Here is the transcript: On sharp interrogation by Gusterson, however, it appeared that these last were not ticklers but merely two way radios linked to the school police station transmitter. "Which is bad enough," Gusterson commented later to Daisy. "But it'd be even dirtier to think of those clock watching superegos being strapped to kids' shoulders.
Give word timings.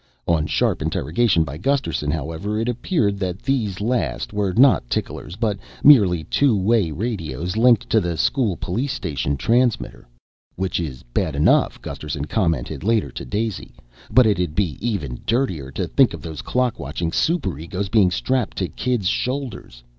On 0.27 0.47
sharp 0.47 0.81
interrogation 0.81 1.43
by 1.43 1.59
Gusterson, 1.59 2.09
however, 2.09 2.59
it 2.59 2.67
appeared 2.67 3.19
that 3.19 3.43
these 3.43 3.79
last 3.79 4.33
were 4.33 4.51
not 4.51 4.89
ticklers 4.89 5.35
but 5.35 5.59
merely 5.83 6.23
two 6.23 6.57
way 6.57 6.89
radios 6.89 7.55
linked 7.55 7.87
to 7.91 7.99
the 8.01 8.17
school 8.17 8.57
police 8.57 8.93
station 8.93 9.37
transmitter. 9.37 10.07
"Which 10.55 10.79
is 10.79 11.03
bad 11.03 11.35
enough," 11.35 11.79
Gusterson 11.83 12.25
commented 12.25 12.83
later 12.83 13.11
to 13.11 13.23
Daisy. 13.23 13.75
"But 14.09 14.25
it'd 14.25 14.55
be 14.55 14.79
even 14.81 15.19
dirtier 15.27 15.69
to 15.73 15.85
think 15.85 16.15
of 16.15 16.23
those 16.23 16.41
clock 16.41 16.79
watching 16.79 17.11
superegos 17.11 17.91
being 17.91 18.09
strapped 18.09 18.57
to 18.57 18.69
kids' 18.69 19.07
shoulders. 19.07 19.83